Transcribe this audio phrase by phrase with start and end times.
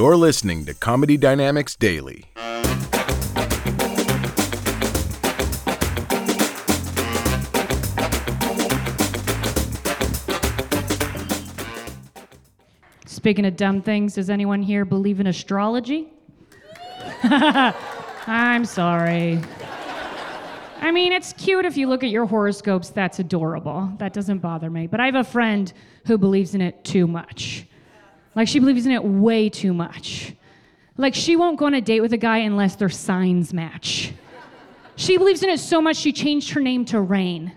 [0.00, 2.24] You're listening to Comedy Dynamics Daily.
[13.04, 16.08] Speaking of dumb things, does anyone here believe in astrology?
[17.22, 19.38] I'm sorry.
[20.80, 23.92] I mean, it's cute if you look at your horoscopes, that's adorable.
[23.98, 24.86] That doesn't bother me.
[24.86, 25.70] But I have a friend
[26.06, 27.66] who believes in it too much.
[28.34, 30.34] Like, she believes in it way too much.
[30.96, 34.12] Like, she won't go on a date with a guy unless their signs match.
[34.96, 37.52] She believes in it so much, she changed her name to Rain.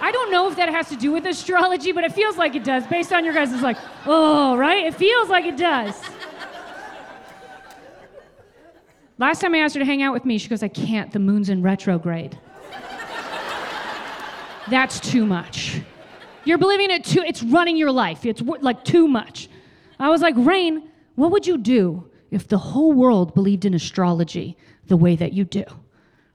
[0.00, 2.64] I don't know if that has to do with astrology, but it feels like it
[2.64, 2.86] does.
[2.86, 4.86] Based on your guys' like, oh, right?
[4.86, 6.00] It feels like it does.
[9.18, 11.12] Last time I asked her to hang out with me, she goes, I can't.
[11.12, 12.38] The moon's in retrograde.
[14.70, 15.82] That's too much.
[16.44, 18.24] You're believing it too, it's running your life.
[18.24, 19.49] It's like too much.
[20.00, 24.56] I was like, Rain, what would you do if the whole world believed in astrology
[24.86, 25.64] the way that you do?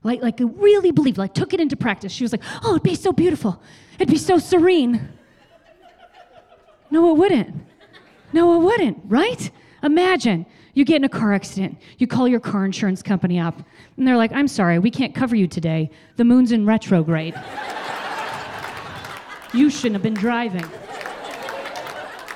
[0.04, 2.12] Like, like really believed, like took it into practice.
[2.12, 3.62] She was like, oh, it'd be so beautiful.
[3.96, 5.10] It'd be so serene.
[6.92, 7.66] No, it wouldn't.
[8.32, 9.50] No, it wouldn't, right?
[9.82, 13.62] Imagine you get in a car accident, you call your car insurance company up,
[13.98, 15.90] and they're like, I'm sorry, we can't cover you today.
[16.18, 17.34] The moon's in retrograde.
[19.54, 20.66] you shouldn't have been driving.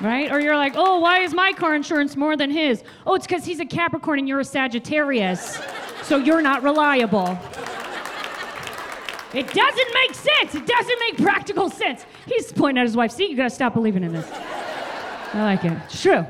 [0.00, 0.32] Right?
[0.32, 2.82] Or you're like, oh, why is my car insurance more than his?
[3.06, 5.60] Oh, it's because he's a Capricorn and you're a Sagittarius.
[6.02, 7.38] So you're not reliable.
[9.32, 10.54] It doesn't make sense.
[10.54, 12.04] It doesn't make practical sense.
[12.26, 13.12] He's pointing at his wife.
[13.12, 14.28] See, you gotta stop believing in this.
[15.32, 15.72] I like it.
[15.84, 16.26] It's true.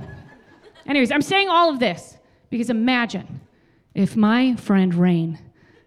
[0.86, 2.18] Anyways, I'm saying all of this
[2.50, 3.40] because imagine
[3.94, 5.38] if my friend Rain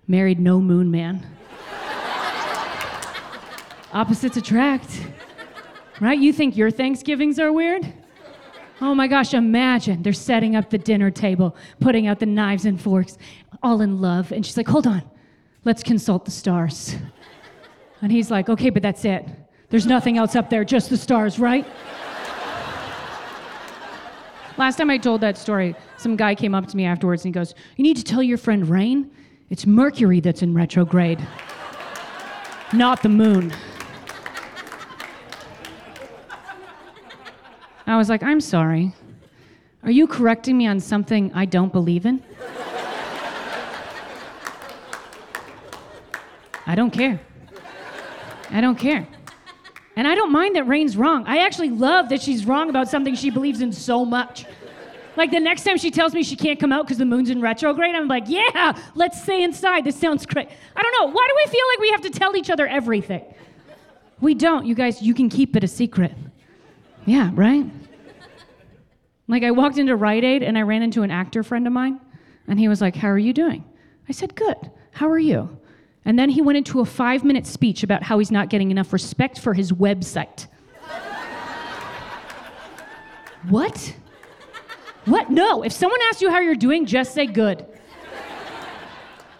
[0.08, 1.26] married no moon man.
[3.92, 5.06] Opposites attract.
[6.04, 6.20] Right?
[6.20, 7.94] You think your Thanksgivings are weird?
[8.82, 12.80] Oh my gosh, imagine they're setting up the dinner table, putting out the knives and
[12.80, 13.18] forks,
[13.64, 14.34] all in love.
[14.34, 15.02] And she's like, hold on,
[15.64, 16.98] let's consult the stars.
[18.02, 19.26] And he's like, okay, but that's it.
[19.70, 21.66] There's nothing else up there, just the stars, right?
[24.58, 27.40] Last time I told that story, some guy came up to me afterwards and he
[27.40, 29.10] goes, You need to tell your friend Rain
[29.50, 31.26] it's Mercury that's in retrograde,
[32.74, 33.54] not the moon.
[37.86, 38.94] I was like, I'm sorry.
[39.84, 42.24] Are you correcting me on something I don't believe in?
[46.66, 47.20] I don't care.
[48.50, 49.06] I don't care.
[49.96, 51.26] And I don't mind that Rain's wrong.
[51.28, 54.46] I actually love that she's wrong about something she believes in so much.
[55.16, 57.42] Like the next time she tells me she can't come out because the moon's in
[57.42, 59.84] retrograde, I'm like, yeah, let's stay inside.
[59.84, 60.50] This sounds great.
[60.76, 61.14] I don't know.
[61.14, 63.24] Why do we feel like we have to tell each other everything?
[64.22, 64.66] We don't.
[64.66, 66.14] You guys, you can keep it a secret.
[67.06, 67.66] Yeah, right?
[69.28, 72.00] Like I walked into Rite Aid and I ran into an actor friend of mine,
[72.48, 73.64] and he was like, How are you doing?
[74.08, 74.72] I said, Good.
[74.92, 75.58] How are you?
[76.06, 78.94] And then he went into a five minute speech about how he's not getting enough
[78.94, 80.48] respect for his website.
[83.50, 83.96] what?
[85.06, 85.30] What?
[85.30, 85.64] No.
[85.64, 87.66] If someone asks you how you're doing, just say good.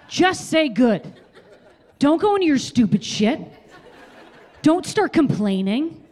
[0.08, 1.14] Just say good.
[2.00, 3.40] Don't go into your stupid shit.
[4.62, 6.03] Don't start complaining.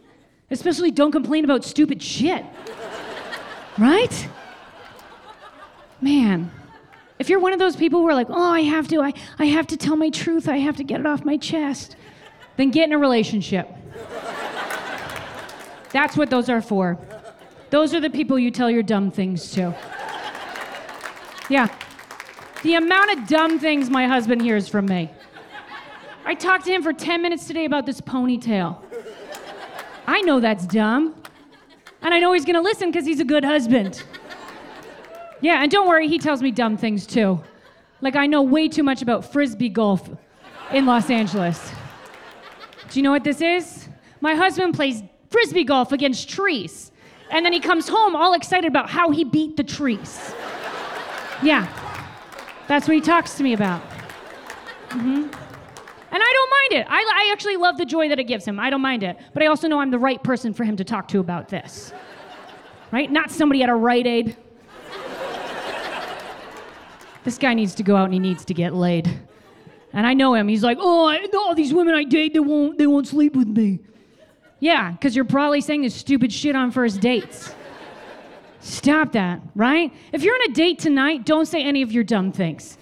[0.52, 2.44] Especially don't complain about stupid shit.
[3.78, 4.28] Right?
[6.00, 6.52] Man.
[7.18, 9.46] If you're one of those people who are like, oh, I have to, I, I
[9.46, 11.96] have to tell my truth, I have to get it off my chest,
[12.56, 13.68] then get in a relationship.
[15.92, 16.98] That's what those are for.
[17.70, 19.74] Those are the people you tell your dumb things to.
[21.48, 21.68] Yeah.
[22.62, 25.10] The amount of dumb things my husband hears from me.
[26.24, 28.78] I talked to him for 10 minutes today about this ponytail.
[30.06, 31.14] I know that's dumb.
[32.02, 34.02] And I know he's gonna listen because he's a good husband.
[35.40, 37.40] Yeah, and don't worry, he tells me dumb things too.
[38.00, 40.08] Like, I know way too much about frisbee golf
[40.72, 41.72] in Los Angeles.
[42.90, 43.88] Do you know what this is?
[44.20, 46.92] My husband plays frisbee golf against trees.
[47.30, 50.34] And then he comes home all excited about how he beat the trees.
[51.42, 51.66] Yeah,
[52.68, 53.82] that's what he talks to me about.
[54.90, 55.22] Mm-hmm.
[56.12, 56.86] And I don't it.
[56.88, 58.58] I, I actually love the joy that it gives him.
[58.58, 59.16] I don't mind it.
[59.32, 61.92] But I also know I'm the right person for him to talk to about this.
[62.90, 63.10] Right?
[63.10, 64.36] Not somebody at a Rite Aid.
[67.24, 69.20] this guy needs to go out and he needs to get laid.
[69.92, 70.48] And I know him.
[70.48, 73.48] He's like, oh, I, all these women I date, they won't, they won't sleep with
[73.48, 73.80] me.
[74.60, 77.54] Yeah, because you're probably saying this stupid shit on first dates.
[78.60, 79.92] Stop that, right?
[80.12, 82.78] If you're on a date tonight, don't say any of your dumb things.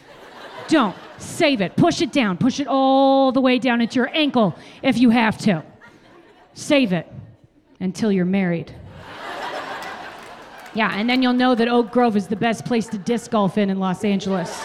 [0.69, 0.95] Don't.
[1.21, 1.77] Save it.
[1.77, 2.37] Push it down.
[2.39, 5.63] Push it all the way down into your ankle if you have to.
[6.55, 7.07] Save it
[7.79, 8.75] until you're married.
[10.73, 13.59] Yeah, and then you'll know that Oak Grove is the best place to disc golf
[13.59, 14.65] in in Los Angeles.